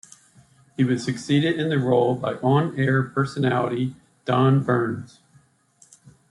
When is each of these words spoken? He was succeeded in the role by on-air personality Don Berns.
He 0.75 0.83
was 0.83 1.03
succeeded 1.05 1.59
in 1.59 1.69
the 1.69 1.77
role 1.77 2.15
by 2.15 2.33
on-air 2.37 3.03
personality 3.03 3.95
Don 4.25 4.63
Berns. 4.65 5.19